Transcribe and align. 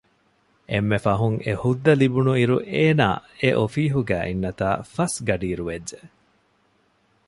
އެންމެ 0.71 0.97
ފަހުން 1.05 1.37
އެ 1.45 1.53
ހުއްދަ 1.63 1.91
ލިބުނުއިރު 2.01 2.57
އޭނާ 2.73 3.07
އެ 3.41 3.49
އޮފީހުގައި 3.57 4.25
އިންނަތާ 4.27 4.67
ފަސްގަޑިއިރު 4.93 5.63
ވެއްޖެ 5.69 5.99